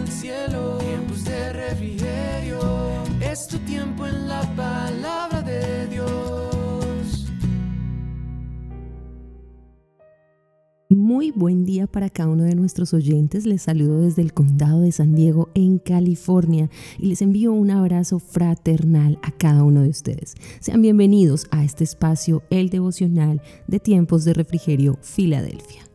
el 0.00 0.08
cielo, 0.08 0.78
tiempos 0.78 1.24
de 1.24 1.52
refrigerio. 1.52 2.58
Es 3.20 3.46
tu 3.46 3.58
tiempo 3.58 4.06
en 4.06 4.28
la 4.28 4.42
palabra 4.56 5.42
de 5.42 5.86
Dios. 5.88 7.26
Muy 10.88 11.30
buen 11.30 11.64
día 11.64 11.86
para 11.86 12.08
cada 12.08 12.30
uno 12.30 12.44
de 12.44 12.54
nuestros 12.54 12.94
oyentes. 12.94 13.46
Les 13.46 13.62
saludo 13.62 14.00
desde 14.00 14.22
el 14.22 14.32
condado 14.32 14.80
de 14.80 14.92
San 14.92 15.14
Diego 15.14 15.50
en 15.54 15.78
California 15.78 16.70
y 16.98 17.06
les 17.06 17.22
envío 17.22 17.52
un 17.52 17.70
abrazo 17.70 18.18
fraternal 18.18 19.18
a 19.22 19.30
cada 19.30 19.64
uno 19.64 19.82
de 19.82 19.90
ustedes. 19.90 20.34
Sean 20.60 20.82
bienvenidos 20.82 21.46
a 21.50 21.62
este 21.64 21.84
espacio, 21.84 22.42
el 22.50 22.70
devocional 22.70 23.42
de 23.66 23.80
tiempos 23.80 24.24
de 24.24 24.34
refrigerio 24.34 24.98
Filadelfia. 25.02 25.89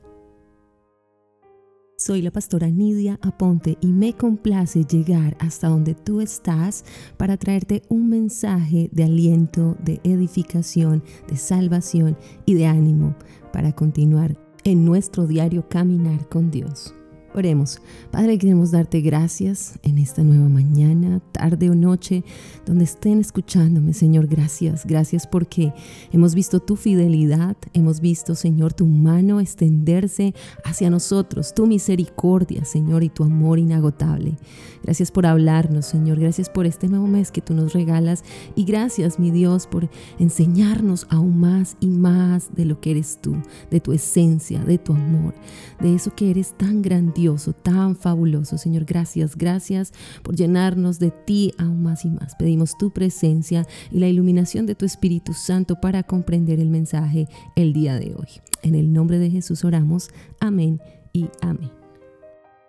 Soy 2.06 2.22
la 2.22 2.30
pastora 2.30 2.70
Nidia 2.70 3.18
Aponte 3.24 3.80
y 3.82 3.88
me 3.88 4.14
complace 4.14 4.84
llegar 4.84 5.36
hasta 5.40 5.70
donde 5.70 5.96
tú 5.96 6.22
estás 6.22 6.86
para 7.18 7.36
traerte 7.36 7.82
un 7.90 8.10
mensaje 8.10 8.90
de 8.92 9.06
aliento, 9.06 9.76
de 9.84 10.02
edificación, 10.04 11.02
de 11.28 11.36
salvación 11.36 12.16
y 12.46 12.54
de 12.54 12.68
ánimo 12.68 13.16
para 13.52 13.72
continuar 13.72 14.38
en 14.64 14.86
nuestro 14.86 15.26
diario 15.26 15.68
caminar 15.68 16.30
con 16.30 16.52
Dios. 16.52 16.94
Oremos. 17.38 17.82
Padre, 18.12 18.38
queremos 18.38 18.72
darte 18.72 19.02
gracias 19.02 19.78
en 19.84 19.98
esta 19.98 20.24
nueva 20.24 20.48
mañana, 20.48 21.20
tarde 21.34 21.70
o 21.70 21.76
noche, 21.76 22.24
donde 22.66 22.86
estén 22.86 23.20
escuchándome, 23.20 23.92
Señor. 23.92 24.28
Gracias, 24.28 24.86
gracias 24.86 25.28
porque 25.28 25.74
hemos 26.14 26.34
visto 26.34 26.62
tu 26.62 26.78
fidelidad, 26.78 27.58
hemos 27.74 28.00
visto, 28.00 28.36
Señor, 28.36 28.72
tu 28.72 28.86
mano 28.86 29.42
extenderse 29.42 30.34
hacia 30.64 30.90
nosotros, 30.90 31.54
tu 31.54 31.68
misericordia, 31.68 32.64
Señor, 32.64 33.04
y 33.04 33.10
tu 33.10 33.26
amor 33.26 33.60
inagotable. 33.60 34.38
Gracias 34.82 35.12
por 35.12 35.26
hablarnos, 35.26 35.88
Señor. 35.88 36.22
Gracias 36.22 36.50
por 36.50 36.66
este 36.66 36.88
nuevo 36.88 37.08
mes 37.08 37.32
que 37.32 37.42
tú 37.42 37.54
nos 37.54 37.74
regalas. 37.74 38.24
Y 38.56 38.64
gracias, 38.64 39.20
mi 39.20 39.32
Dios, 39.32 39.68
por 39.68 39.90
enseñarnos 40.20 41.06
aún 41.10 41.42
más 41.42 41.76
y 41.82 41.88
más 41.88 42.56
de 42.56 42.64
lo 42.64 42.80
que 42.80 42.92
eres 42.92 43.20
tú, 43.22 43.36
de 43.72 43.82
tu 43.82 43.92
esencia, 43.92 44.64
de 44.64 44.78
tu 44.78 44.94
amor, 44.94 45.34
de 45.82 45.96
eso 45.96 46.16
que 46.16 46.30
eres 46.30 46.54
tan 46.54 46.82
grandioso 46.82 47.25
tan 47.64 47.96
fabuloso. 47.96 48.58
Señor, 48.58 48.86
gracias, 48.86 49.36
gracias 49.36 49.94
por 50.24 50.36
llenarnos 50.36 51.00
de 51.00 51.12
ti 51.12 51.54
aún 51.58 51.84
más 51.84 52.06
y 52.06 52.10
más. 52.10 52.36
Pedimos 52.36 52.78
tu 52.78 52.92
presencia 52.92 53.66
y 53.92 54.00
la 54.00 54.08
iluminación 54.08 54.66
de 54.66 54.76
tu 54.76 54.86
Espíritu 54.86 55.34
Santo 55.34 55.80
para 55.82 56.04
comprender 56.04 56.60
el 56.60 56.70
mensaje 56.70 57.28
el 57.56 57.74
día 57.74 58.00
de 58.00 58.14
hoy. 58.16 58.28
En 58.62 58.76
el 58.76 58.94
nombre 58.94 59.20
de 59.20 59.30
Jesús 59.30 59.66
oramos. 59.66 60.10
Amén 60.40 60.80
y 61.14 61.30
amén. 61.42 61.72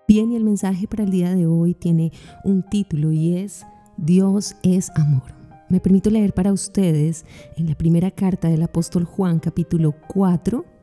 Bien, 0.09 0.33
y 0.33 0.37
el 0.37 0.45
mensaje 0.45 0.87
para 0.87 1.05
el 1.05 1.11
día 1.11 1.35
de 1.35 1.47
hoy 1.47 1.75
tiene 1.75 2.13
un 2.45 2.63
título 2.63 3.13
y 3.13 3.37
es 3.37 3.67
Dios 3.97 4.57
es 4.63 4.91
amor. 4.95 5.35
Me 5.69 5.81
permito 5.81 6.11
leer 6.11 6.33
para 6.33 6.53
ustedes 6.53 7.25
en 7.57 7.67
la 7.69 7.75
primera 7.75 8.11
carta 8.11 8.49
del 8.49 8.63
apóstol 8.63 9.05
Juan 9.05 9.41
capítulo 9.41 9.95
4 10.09 10.76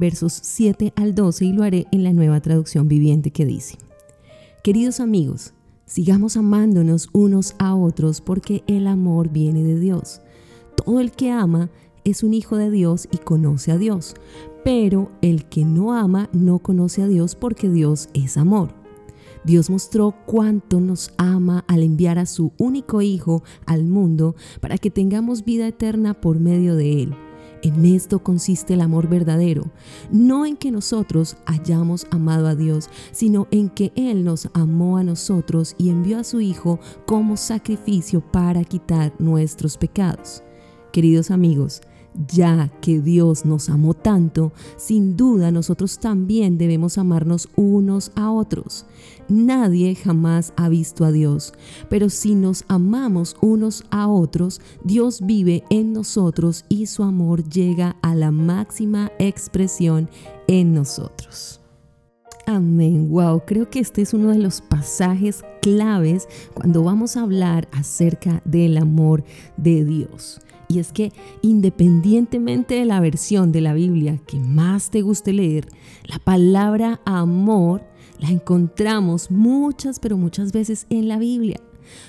versos 0.00 0.32
7 0.42 0.92
al 0.96 1.14
12 1.14 1.44
y 1.44 1.52
lo 1.52 1.62
haré 1.62 1.86
en 1.92 2.02
la 2.02 2.12
nueva 2.12 2.40
traducción 2.40 2.88
viviente 2.88 3.30
que 3.30 3.46
dice, 3.46 3.78
Queridos 4.64 4.98
amigos, 4.98 5.52
sigamos 5.86 6.36
amándonos 6.36 7.08
unos 7.12 7.54
a 7.58 7.76
otros 7.76 8.20
porque 8.20 8.64
el 8.66 8.88
amor 8.88 9.28
viene 9.28 9.62
de 9.62 9.78
Dios. 9.78 10.20
Todo 10.76 10.98
el 10.98 11.12
que 11.12 11.30
ama 11.30 11.70
es 12.04 12.22
un 12.22 12.34
hijo 12.34 12.56
de 12.56 12.70
Dios 12.70 13.08
y 13.12 13.18
conoce 13.18 13.70
a 13.70 13.78
Dios, 13.78 14.14
pero 14.64 15.10
el 15.22 15.44
que 15.44 15.64
no 15.64 15.94
ama 15.94 16.28
no 16.32 16.58
conoce 16.58 17.02
a 17.02 17.06
Dios 17.06 17.36
porque 17.36 17.68
Dios 17.68 18.08
es 18.14 18.36
amor. 18.36 18.74
Dios 19.44 19.70
mostró 19.70 20.14
cuánto 20.26 20.80
nos 20.80 21.12
ama 21.16 21.64
al 21.66 21.82
enviar 21.82 22.18
a 22.18 22.26
su 22.26 22.52
único 22.58 23.00
Hijo 23.00 23.42
al 23.64 23.84
mundo 23.84 24.34
para 24.60 24.76
que 24.76 24.90
tengamos 24.90 25.44
vida 25.44 25.66
eterna 25.66 26.14
por 26.14 26.38
medio 26.38 26.74
de 26.74 27.02
Él. 27.02 27.14
En 27.62 27.84
esto 27.84 28.20
consiste 28.20 28.74
el 28.74 28.80
amor 28.80 29.08
verdadero, 29.08 29.70
no 30.10 30.46
en 30.46 30.56
que 30.56 30.70
nosotros 30.70 31.36
hayamos 31.44 32.06
amado 32.10 32.46
a 32.46 32.54
Dios, 32.54 32.88
sino 33.12 33.48
en 33.50 33.68
que 33.68 33.92
Él 33.96 34.24
nos 34.24 34.48
amó 34.54 34.96
a 34.96 35.04
nosotros 35.04 35.74
y 35.76 35.90
envió 35.90 36.18
a 36.18 36.24
su 36.24 36.40
Hijo 36.40 36.80
como 37.06 37.36
sacrificio 37.36 38.20
para 38.20 38.64
quitar 38.64 39.12
nuestros 39.18 39.76
pecados. 39.76 40.42
Queridos 40.92 41.30
amigos, 41.30 41.82
ya 42.28 42.70
que 42.80 43.00
Dios 43.00 43.44
nos 43.44 43.68
amó 43.68 43.94
tanto, 43.94 44.52
sin 44.76 45.16
duda 45.16 45.50
nosotros 45.50 45.98
también 45.98 46.58
debemos 46.58 46.98
amarnos 46.98 47.48
unos 47.56 48.12
a 48.14 48.30
otros. 48.30 48.86
Nadie 49.28 49.94
jamás 49.94 50.52
ha 50.56 50.68
visto 50.68 51.04
a 51.04 51.12
Dios, 51.12 51.52
pero 51.88 52.10
si 52.10 52.34
nos 52.34 52.64
amamos 52.68 53.36
unos 53.40 53.84
a 53.90 54.08
otros, 54.08 54.60
Dios 54.82 55.20
vive 55.24 55.62
en 55.70 55.92
nosotros 55.92 56.64
y 56.68 56.86
su 56.86 57.04
amor 57.04 57.48
llega 57.48 57.96
a 58.02 58.14
la 58.14 58.30
máxima 58.30 59.12
expresión 59.18 60.08
en 60.48 60.74
nosotros. 60.74 61.59
Amén. 62.52 63.08
Wow, 63.10 63.44
creo 63.46 63.70
que 63.70 63.78
este 63.78 64.02
es 64.02 64.12
uno 64.12 64.30
de 64.30 64.38
los 64.38 64.60
pasajes 64.60 65.44
claves 65.62 66.26
cuando 66.52 66.82
vamos 66.82 67.16
a 67.16 67.22
hablar 67.22 67.68
acerca 67.70 68.42
del 68.44 68.76
amor 68.76 69.22
de 69.56 69.84
Dios. 69.84 70.40
Y 70.66 70.80
es 70.80 70.90
que 70.90 71.12
independientemente 71.42 72.74
de 72.74 72.86
la 72.86 72.98
versión 72.98 73.52
de 73.52 73.60
la 73.60 73.72
Biblia 73.72 74.20
que 74.26 74.40
más 74.40 74.90
te 74.90 75.02
guste 75.02 75.32
leer, 75.32 75.68
la 76.02 76.18
palabra 76.18 77.00
amor 77.04 77.84
la 78.18 78.30
encontramos 78.30 79.30
muchas, 79.30 80.00
pero 80.00 80.16
muchas 80.16 80.50
veces 80.50 80.88
en 80.90 81.06
la 81.06 81.18
Biblia. 81.18 81.60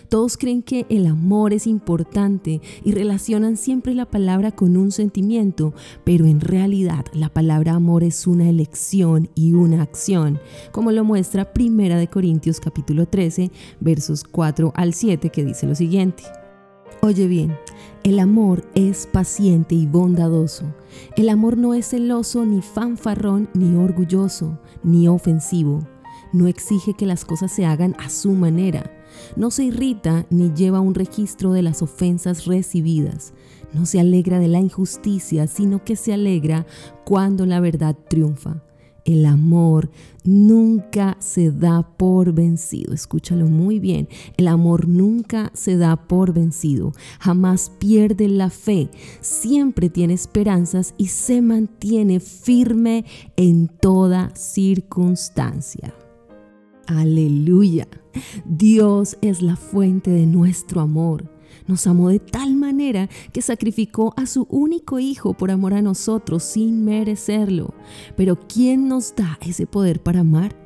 Todos 0.09 0.37
creen 0.37 0.61
que 0.63 0.85
el 0.89 1.05
amor 1.07 1.53
es 1.53 1.67
importante 1.67 2.61
y 2.83 2.91
relacionan 2.91 3.57
siempre 3.57 3.93
la 3.93 4.05
palabra 4.05 4.51
con 4.51 4.77
un 4.77 4.91
sentimiento, 4.91 5.73
pero 6.03 6.25
en 6.25 6.41
realidad 6.41 7.05
la 7.13 7.29
palabra 7.29 7.73
amor 7.73 8.03
es 8.03 8.27
una 8.27 8.49
elección 8.49 9.29
y 9.35 9.53
una 9.53 9.81
acción, 9.81 10.39
como 10.71 10.91
lo 10.91 11.03
muestra 11.03 11.53
Primera 11.53 11.97
de 11.97 12.07
Corintios 12.07 12.59
capítulo 12.59 13.07
13, 13.07 13.51
versos 13.79 14.23
4 14.23 14.73
al 14.75 14.93
7 14.93 15.29
que 15.29 15.45
dice 15.45 15.67
lo 15.67 15.75
siguiente: 15.75 16.23
Oye 17.01 17.27
bien, 17.27 17.57
el 18.03 18.19
amor 18.19 18.63
es 18.75 19.07
paciente 19.07 19.75
y 19.75 19.87
bondadoso. 19.87 20.65
El 21.15 21.29
amor 21.29 21.57
no 21.57 21.73
es 21.73 21.89
celoso, 21.89 22.45
ni 22.45 22.61
fanfarrón, 22.61 23.49
ni 23.53 23.75
orgulloso, 23.75 24.59
ni 24.83 25.07
ofensivo. 25.07 25.87
No 26.33 26.47
exige 26.47 26.93
que 26.93 27.05
las 27.05 27.25
cosas 27.25 27.51
se 27.51 27.65
hagan 27.65 27.95
a 27.99 28.09
su 28.09 28.31
manera. 28.33 28.91
No 29.35 29.51
se 29.51 29.65
irrita 29.65 30.25
ni 30.29 30.51
lleva 30.53 30.79
un 30.81 30.95
registro 30.95 31.53
de 31.53 31.61
las 31.61 31.81
ofensas 31.81 32.45
recibidas. 32.45 33.33
No 33.73 33.85
se 33.85 33.99
alegra 33.99 34.39
de 34.39 34.47
la 34.47 34.59
injusticia, 34.59 35.47
sino 35.47 35.83
que 35.83 35.95
se 35.95 36.13
alegra 36.13 36.65
cuando 37.05 37.45
la 37.45 37.59
verdad 37.59 37.95
triunfa. 38.09 38.61
El 39.05 39.25
amor 39.25 39.89
nunca 40.23 41.17
se 41.19 41.51
da 41.51 41.81
por 41.97 42.33
vencido. 42.33 42.93
Escúchalo 42.93 43.47
muy 43.47 43.79
bien. 43.79 44.07
El 44.37 44.47
amor 44.47 44.87
nunca 44.87 45.51
se 45.55 45.77
da 45.77 45.95
por 46.07 46.33
vencido. 46.33 46.91
Jamás 47.19 47.71
pierde 47.79 48.27
la 48.27 48.49
fe. 48.49 48.89
Siempre 49.21 49.89
tiene 49.89 50.13
esperanzas 50.13 50.93
y 50.97 51.07
se 51.07 51.41
mantiene 51.41 52.19
firme 52.19 53.05
en 53.37 53.67
toda 53.67 54.35
circunstancia. 54.35 55.93
Aleluya. 56.97 57.87
Dios 58.43 59.17
es 59.21 59.41
la 59.41 59.55
fuente 59.55 60.11
de 60.11 60.25
nuestro 60.25 60.81
amor. 60.81 61.31
Nos 61.67 61.87
amó 61.87 62.09
de 62.09 62.19
tal 62.19 62.55
manera 62.55 63.09
que 63.31 63.41
sacrificó 63.41 64.13
a 64.17 64.25
su 64.25 64.45
único 64.49 64.99
hijo 64.99 65.33
por 65.33 65.51
amor 65.51 65.73
a 65.73 65.81
nosotros 65.81 66.43
sin 66.43 66.83
merecerlo. 66.83 67.73
Pero 68.17 68.37
¿quién 68.37 68.89
nos 68.89 69.15
da 69.15 69.37
ese 69.41 69.65
poder 69.67 70.03
para 70.03 70.19
amar? 70.19 70.57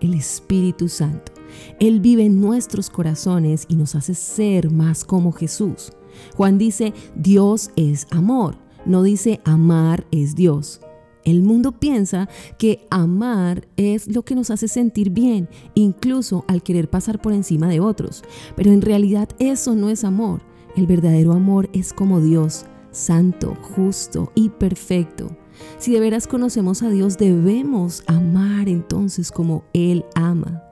El 0.00 0.14
Espíritu 0.14 0.88
Santo. 0.88 1.32
Él 1.80 2.00
vive 2.00 2.26
en 2.26 2.40
nuestros 2.40 2.88
corazones 2.88 3.64
y 3.68 3.74
nos 3.74 3.96
hace 3.96 4.14
ser 4.14 4.70
más 4.70 5.04
como 5.04 5.32
Jesús. 5.32 5.92
Juan 6.36 6.58
dice, 6.58 6.92
Dios 7.16 7.70
es 7.74 8.06
amor, 8.10 8.56
no 8.86 9.02
dice 9.02 9.40
amar 9.44 10.06
es 10.12 10.36
Dios. 10.36 10.80
El 11.24 11.42
mundo 11.42 11.72
piensa 11.72 12.28
que 12.58 12.86
amar 12.90 13.68
es 13.76 14.08
lo 14.08 14.24
que 14.24 14.34
nos 14.34 14.50
hace 14.50 14.68
sentir 14.68 15.10
bien, 15.10 15.48
incluso 15.74 16.44
al 16.48 16.62
querer 16.62 16.90
pasar 16.90 17.20
por 17.20 17.32
encima 17.32 17.68
de 17.68 17.80
otros. 17.80 18.22
Pero 18.56 18.72
en 18.72 18.82
realidad 18.82 19.28
eso 19.38 19.74
no 19.74 19.88
es 19.88 20.04
amor. 20.04 20.42
El 20.76 20.86
verdadero 20.86 21.32
amor 21.32 21.68
es 21.72 21.92
como 21.92 22.20
Dios, 22.20 22.64
santo, 22.90 23.56
justo 23.60 24.32
y 24.34 24.48
perfecto. 24.48 25.36
Si 25.78 25.92
de 25.92 26.00
veras 26.00 26.26
conocemos 26.26 26.82
a 26.82 26.90
Dios, 26.90 27.18
debemos 27.18 28.02
amar 28.06 28.68
entonces 28.68 29.30
como 29.30 29.64
Él 29.72 30.04
ama. 30.14 30.62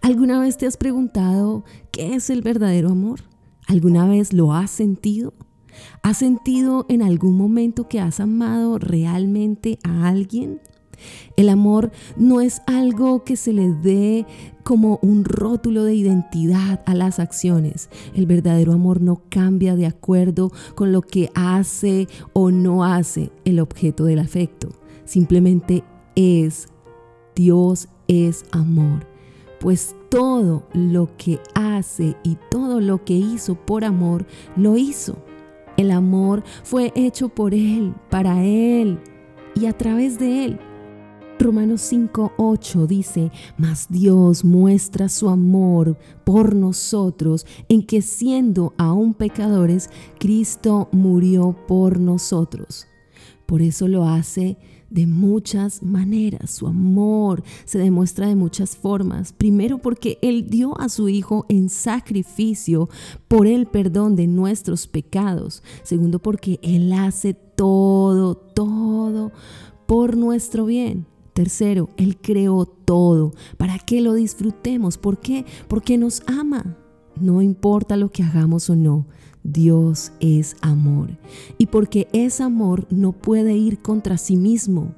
¿Alguna 0.00 0.40
vez 0.40 0.56
te 0.56 0.66
has 0.66 0.76
preguntado 0.76 1.64
qué 1.90 2.14
es 2.14 2.30
el 2.30 2.42
verdadero 2.42 2.90
amor? 2.90 3.20
¿Alguna 3.66 4.06
vez 4.06 4.32
lo 4.32 4.52
has 4.54 4.70
sentido? 4.70 5.34
¿Has 6.02 6.18
sentido 6.18 6.86
en 6.88 7.02
algún 7.02 7.36
momento 7.36 7.88
que 7.88 8.00
has 8.00 8.20
amado 8.20 8.78
realmente 8.78 9.78
a 9.84 10.08
alguien? 10.08 10.60
El 11.36 11.48
amor 11.48 11.90
no 12.16 12.40
es 12.40 12.60
algo 12.66 13.24
que 13.24 13.36
se 13.36 13.52
le 13.52 13.72
dé 13.72 14.26
como 14.62 14.98
un 15.02 15.24
rótulo 15.24 15.84
de 15.84 15.94
identidad 15.94 16.82
a 16.86 16.94
las 16.94 17.18
acciones. 17.18 17.88
El 18.14 18.26
verdadero 18.26 18.72
amor 18.72 19.00
no 19.00 19.22
cambia 19.28 19.76
de 19.76 19.86
acuerdo 19.86 20.52
con 20.74 20.92
lo 20.92 21.02
que 21.02 21.30
hace 21.34 22.08
o 22.32 22.50
no 22.50 22.84
hace 22.84 23.30
el 23.44 23.60
objeto 23.60 24.04
del 24.04 24.18
afecto. 24.18 24.68
Simplemente 25.04 25.84
es. 26.14 26.68
Dios 27.34 27.88
es 28.08 28.44
amor. 28.50 29.06
Pues 29.60 29.94
todo 30.10 30.66
lo 30.72 31.16
que 31.16 31.38
hace 31.54 32.16
y 32.22 32.36
todo 32.50 32.80
lo 32.80 33.04
que 33.04 33.14
hizo 33.14 33.54
por 33.54 33.84
amor, 33.84 34.26
lo 34.56 34.76
hizo. 34.76 35.16
El 35.80 35.92
amor 35.92 36.44
fue 36.62 36.92
hecho 36.94 37.30
por 37.30 37.54
Él, 37.54 37.94
para 38.10 38.44
Él 38.44 38.98
y 39.54 39.64
a 39.64 39.72
través 39.72 40.18
de 40.18 40.44
Él. 40.44 40.58
Romanos 41.38 41.90
5:8 41.90 42.86
dice, 42.86 43.32
mas 43.56 43.86
Dios 43.88 44.44
muestra 44.44 45.08
su 45.08 45.30
amor 45.30 45.96
por 46.22 46.54
nosotros 46.54 47.46
en 47.70 47.82
que 47.86 48.02
siendo 48.02 48.74
aún 48.76 49.14
pecadores, 49.14 49.88
Cristo 50.18 50.90
murió 50.92 51.56
por 51.66 51.98
nosotros. 51.98 52.86
Por 53.46 53.62
eso 53.62 53.88
lo 53.88 54.04
hace 54.04 54.58
de 54.90 55.06
muchas 55.06 55.82
maneras. 55.82 56.50
Su 56.50 56.66
amor 56.66 57.42
se 57.64 57.78
demuestra 57.78 58.26
de 58.26 58.34
muchas 58.34 58.76
formas. 58.76 59.32
Primero 59.32 59.78
porque 59.78 60.18
Él 60.20 60.50
dio 60.50 60.78
a 60.80 60.88
su 60.88 61.08
Hijo 61.08 61.46
en 61.48 61.68
sacrificio 61.68 62.88
por 63.28 63.46
el 63.46 63.66
perdón 63.66 64.16
de 64.16 64.26
nuestros 64.26 64.86
pecados. 64.86 65.62
Segundo 65.82 66.18
porque 66.18 66.58
Él 66.62 66.92
hace 66.92 67.34
todo, 67.34 68.34
todo 68.34 69.32
por 69.86 70.16
nuestro 70.16 70.66
bien. 70.66 71.06
Tercero, 71.32 71.88
Él 71.96 72.18
creó 72.20 72.66
todo 72.66 73.32
para 73.56 73.78
que 73.78 74.00
lo 74.00 74.14
disfrutemos. 74.14 74.98
¿Por 74.98 75.20
qué? 75.20 75.46
Porque 75.68 75.96
nos 75.96 76.22
ama. 76.26 76.76
No 77.20 77.42
importa 77.42 77.96
lo 77.96 78.10
que 78.10 78.22
hagamos 78.22 78.70
o 78.70 78.76
no, 78.76 79.06
Dios 79.42 80.12
es 80.20 80.56
amor. 80.60 81.18
Y 81.58 81.66
porque 81.66 82.08
es 82.12 82.40
amor, 82.40 82.86
no 82.90 83.12
puede 83.12 83.56
ir 83.56 83.80
contra 83.80 84.18
sí 84.18 84.36
mismo. 84.36 84.94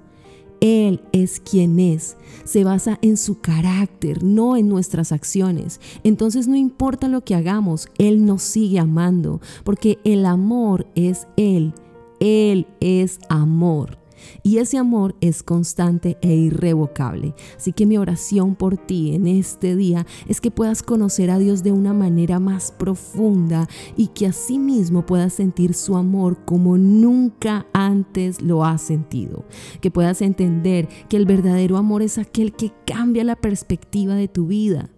Él 0.61 1.01
es 1.11 1.41
quien 1.41 1.81
es, 1.81 2.17
se 2.45 2.63
basa 2.63 2.97
en 3.03 3.17
su 3.17 3.41
carácter, 3.41 4.23
no 4.23 4.57
en 4.57 4.69
nuestras 4.69 5.11
acciones. 5.11 5.81
Entonces 6.05 6.47
no 6.47 6.55
importa 6.55 7.09
lo 7.09 7.25
que 7.25 7.35
hagamos, 7.35 7.89
Él 7.99 8.25
nos 8.25 8.43
sigue 8.43 8.79
amando, 8.79 9.41
porque 9.65 9.99
el 10.05 10.25
amor 10.25 10.87
es 10.95 11.27
Él, 11.37 11.75
Él 12.21 12.69
es 12.79 13.19
amor. 13.29 14.02
Y 14.43 14.59
ese 14.59 14.79
amor 14.79 15.15
es 15.21 15.43
constante 15.43 16.19
e 16.21 16.35
irrevocable. 16.35 17.35
Así 17.57 17.73
que 17.73 17.87
mi 17.87 17.99
oración 17.99 18.55
por 18.55 18.77
ti 18.77 19.15
en 19.15 19.27
este 19.27 19.77
día 19.77 20.07
es 20.29 20.41
que 20.41 20.51
puedas 20.51 20.83
conocer 20.83 21.31
a 21.31 21.39
Dios 21.39 21.63
de 21.63 21.73
una 21.73 21.95
manera 21.95 22.39
más 22.41 22.73
profunda 22.73 23.69
y 23.97 24.09
que 24.09 24.27
asimismo 24.27 25.07
puedas 25.07 25.33
sentir 25.35 25.75
su 25.75 25.97
amor 25.97 26.45
como 26.45 26.79
nunca 26.79 27.67
antes 27.73 28.43
lo 28.43 28.65
has 28.65 28.83
sentido. 28.83 29.45
Que 29.81 29.91
puedas 29.91 30.23
entender 30.23 30.89
que 31.09 31.17
el 31.17 31.27
verdadero 31.27 31.77
amor 31.77 32.03
es 32.03 32.19
aquel 32.19 32.53
que 32.53 32.73
cambia 32.87 33.25
la 33.25 33.37
perspectiva 33.37 34.15
de 34.15 34.29
tu 34.29 34.47
vida 34.47 34.91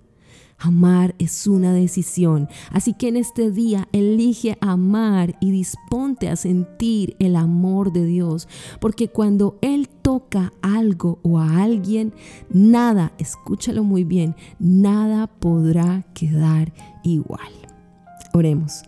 Amar 0.65 1.15
es 1.19 1.47
una 1.47 1.75
decisión, 1.75 2.49
así 2.71 2.95
que 2.95 3.09
en 3.09 3.19
este 3.19 3.51
día 3.51 3.87
elige 3.93 4.57
amar 4.63 5.37
y 5.39 5.51
disponte 5.51 6.31
a 6.31 6.37
sentir 6.37 7.17
el 7.19 7.37
amor 7.37 7.93
de 7.93 8.07
Dios, 8.07 8.49
porque 8.81 9.09
cuando 9.09 9.59
Él 9.61 9.91
toca 9.91 10.55
algo 10.63 11.19
o 11.23 11.39
a 11.39 11.63
alguien, 11.63 12.15
nada, 12.49 13.13
escúchalo 13.19 13.85
muy 13.85 14.05
bien, 14.05 14.37
nada 14.59 15.27
podrá 15.27 16.07
quedar 16.15 16.73
igual. 17.03 17.53
Oremos. 18.33 18.85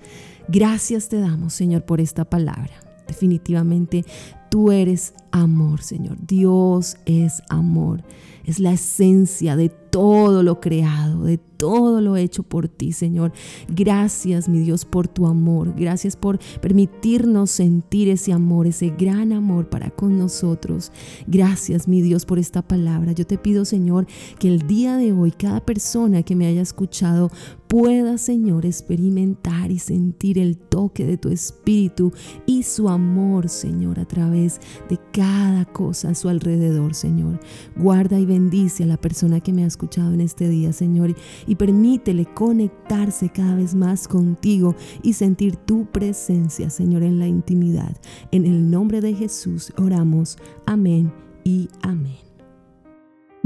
Gracias 0.48 1.10
te 1.10 1.20
damos, 1.20 1.52
Señor, 1.52 1.84
por 1.84 2.00
esta 2.00 2.24
palabra. 2.24 2.72
Definitivamente 3.06 4.04
tú 4.50 4.72
eres 4.72 5.12
amor, 5.30 5.82
Señor. 5.82 6.16
Dios 6.26 6.96
es 7.04 7.42
amor. 7.50 8.02
Es 8.46 8.60
la 8.60 8.72
esencia 8.72 9.56
de 9.56 9.68
todo 9.68 10.42
lo 10.42 10.60
creado, 10.60 11.24
de 11.24 11.38
todo 11.56 12.00
lo 12.00 12.16
hecho 12.16 12.42
por 12.42 12.68
ti, 12.68 12.92
Señor. 12.92 13.32
Gracias, 13.68 14.48
mi 14.48 14.58
Dios, 14.58 14.84
por 14.84 15.08
tu 15.08 15.26
amor. 15.26 15.74
Gracias 15.76 16.16
por 16.16 16.38
permitirnos 16.60 17.50
sentir 17.50 18.08
ese 18.08 18.32
amor, 18.32 18.66
ese 18.66 18.90
gran 18.90 19.32
amor 19.32 19.68
para 19.68 19.90
con 19.90 20.18
nosotros. 20.18 20.92
Gracias, 21.26 21.88
mi 21.88 22.02
Dios, 22.02 22.26
por 22.26 22.38
esta 22.38 22.62
palabra. 22.62 23.12
Yo 23.12 23.26
te 23.26 23.38
pido, 23.38 23.64
Señor, 23.64 24.06
que 24.38 24.48
el 24.48 24.66
día 24.66 24.96
de 24.96 25.12
hoy 25.12 25.32
cada 25.32 25.64
persona 25.64 26.22
que 26.22 26.36
me 26.36 26.46
haya 26.46 26.62
escuchado 26.62 27.30
pueda, 27.68 28.18
Señor, 28.18 28.64
experimentar 28.64 29.70
y 29.70 29.78
sentir 29.78 30.38
el 30.38 30.56
toque 30.56 31.04
de 31.04 31.16
tu 31.16 31.30
espíritu 31.30 32.12
y 32.46 32.62
su 32.62 32.88
amor, 32.88 33.48
Señor, 33.48 33.98
a 33.98 34.04
través 34.04 34.60
de 34.88 34.98
cada 35.12 35.64
cosa 35.64 36.10
a 36.10 36.14
su 36.14 36.28
alrededor, 36.28 36.94
Señor. 36.94 37.40
Guarda 37.76 38.18
y 38.20 38.26
bendice 38.36 38.84
a 38.84 38.86
la 38.86 38.98
persona 38.98 39.40
que 39.40 39.52
me 39.52 39.64
ha 39.64 39.66
escuchado 39.66 40.12
en 40.12 40.20
este 40.20 40.46
día, 40.48 40.72
Señor, 40.72 41.14
y 41.46 41.54
permítele 41.54 42.26
conectarse 42.26 43.30
cada 43.30 43.56
vez 43.56 43.74
más 43.74 44.06
contigo 44.06 44.74
y 45.02 45.14
sentir 45.14 45.56
tu 45.56 45.86
presencia, 45.86 46.68
Señor, 46.68 47.02
en 47.02 47.18
la 47.18 47.26
intimidad. 47.26 47.96
En 48.32 48.44
el 48.44 48.70
nombre 48.70 49.00
de 49.00 49.14
Jesús 49.14 49.72
oramos. 49.78 50.36
Amén 50.66 51.10
y 51.44 51.70
amén. 51.80 52.25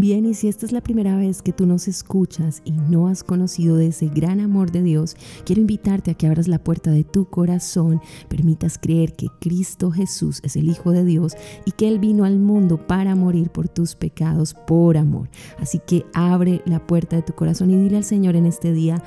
Bien, 0.00 0.24
y 0.24 0.32
si 0.32 0.48
esta 0.48 0.64
es 0.64 0.72
la 0.72 0.80
primera 0.80 1.14
vez 1.14 1.42
que 1.42 1.52
tú 1.52 1.66
nos 1.66 1.86
escuchas 1.86 2.62
y 2.64 2.70
no 2.70 3.06
has 3.06 3.22
conocido 3.22 3.76
de 3.76 3.88
ese 3.88 4.08
gran 4.08 4.40
amor 4.40 4.70
de 4.70 4.82
Dios, 4.82 5.14
quiero 5.44 5.60
invitarte 5.60 6.10
a 6.10 6.14
que 6.14 6.26
abras 6.26 6.48
la 6.48 6.58
puerta 6.58 6.90
de 6.90 7.04
tu 7.04 7.26
corazón, 7.26 8.00
permitas 8.30 8.78
creer 8.78 9.14
que 9.14 9.26
Cristo 9.42 9.90
Jesús 9.90 10.40
es 10.42 10.56
el 10.56 10.70
Hijo 10.70 10.92
de 10.92 11.04
Dios 11.04 11.34
y 11.66 11.72
que 11.72 11.86
Él 11.86 11.98
vino 11.98 12.24
al 12.24 12.38
mundo 12.38 12.86
para 12.86 13.14
morir 13.14 13.50
por 13.50 13.68
tus 13.68 13.94
pecados 13.94 14.54
por 14.54 14.96
amor. 14.96 15.28
Así 15.58 15.82
que 15.86 16.06
abre 16.14 16.62
la 16.64 16.86
puerta 16.86 17.16
de 17.16 17.22
tu 17.22 17.34
corazón 17.34 17.70
y 17.70 17.76
dile 17.76 17.98
al 17.98 18.04
Señor 18.04 18.36
en 18.36 18.46
este 18.46 18.72
día, 18.72 19.04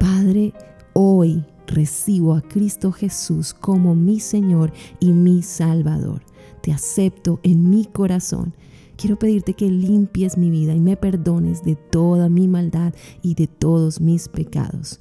Padre, 0.00 0.54
hoy 0.92 1.44
recibo 1.68 2.34
a 2.34 2.42
Cristo 2.42 2.90
Jesús 2.90 3.54
como 3.54 3.94
mi 3.94 4.18
Señor 4.18 4.72
y 4.98 5.12
mi 5.12 5.42
Salvador. 5.44 6.22
Te 6.62 6.72
acepto 6.72 7.38
en 7.44 7.70
mi 7.70 7.84
corazón 7.84 8.54
Quiero 8.96 9.18
pedirte 9.18 9.54
que 9.54 9.68
limpies 9.68 10.38
mi 10.38 10.50
vida 10.50 10.74
y 10.74 10.80
me 10.80 10.96
perdones 10.96 11.62
de 11.62 11.76
toda 11.76 12.28
mi 12.28 12.48
maldad 12.48 12.94
y 13.22 13.34
de 13.34 13.46
todos 13.46 14.00
mis 14.00 14.28
pecados. 14.28 15.00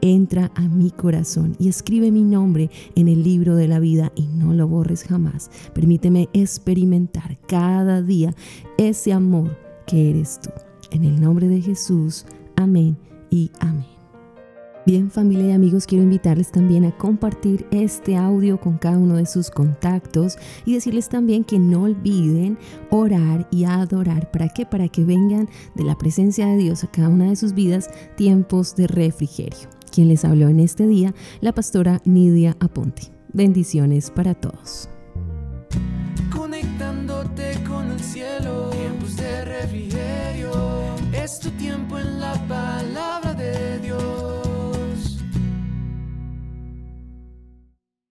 Entra 0.00 0.50
a 0.56 0.62
mi 0.62 0.90
corazón 0.90 1.54
y 1.58 1.68
escribe 1.68 2.10
mi 2.10 2.24
nombre 2.24 2.70
en 2.96 3.06
el 3.08 3.22
libro 3.22 3.54
de 3.54 3.68
la 3.68 3.78
vida 3.78 4.12
y 4.16 4.26
no 4.26 4.52
lo 4.52 4.66
borres 4.66 5.04
jamás. 5.04 5.50
Permíteme 5.74 6.28
experimentar 6.32 7.38
cada 7.46 8.02
día 8.02 8.34
ese 8.78 9.12
amor 9.12 9.56
que 9.86 10.10
eres 10.10 10.40
tú. 10.40 10.50
En 10.90 11.04
el 11.04 11.20
nombre 11.20 11.48
de 11.48 11.60
Jesús, 11.60 12.26
amén 12.56 12.96
y 13.30 13.50
amén. 13.60 13.91
Bien 14.84 15.12
familia 15.12 15.46
y 15.46 15.52
amigos, 15.52 15.86
quiero 15.86 16.02
invitarles 16.02 16.50
también 16.50 16.84
a 16.84 16.90
compartir 16.96 17.66
este 17.70 18.16
audio 18.16 18.58
con 18.58 18.78
cada 18.78 18.98
uno 18.98 19.14
de 19.14 19.26
sus 19.26 19.48
contactos 19.48 20.36
y 20.64 20.74
decirles 20.74 21.08
también 21.08 21.44
que 21.44 21.60
no 21.60 21.82
olviden 21.82 22.58
orar 22.90 23.46
y 23.52 23.62
adorar. 23.62 24.32
¿Para 24.32 24.48
qué? 24.48 24.66
Para 24.66 24.88
que 24.88 25.04
vengan 25.04 25.48
de 25.76 25.84
la 25.84 25.96
presencia 25.96 26.48
de 26.48 26.56
Dios 26.56 26.82
a 26.82 26.90
cada 26.90 27.10
una 27.10 27.30
de 27.30 27.36
sus 27.36 27.52
vidas 27.52 27.90
tiempos 28.16 28.74
de 28.74 28.88
refrigerio. 28.88 29.68
Quien 29.92 30.08
les 30.08 30.24
habló 30.24 30.48
en 30.48 30.58
este 30.58 30.84
día, 30.88 31.14
la 31.40 31.54
pastora 31.54 32.00
Nidia 32.04 32.56
Aponte. 32.58 33.12
Bendiciones 33.32 34.10
para 34.10 34.34
todos. 34.34 34.88
Conectándote 36.34 37.62
con 37.68 37.92
el 37.92 38.00
cielo, 38.00 38.70
tiempos 38.70 39.14
de 39.16 39.44
refrigerio. 39.44 40.22
Tiempo 41.56 41.98
en 41.98 42.11